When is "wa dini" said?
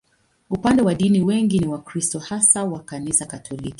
0.81-1.21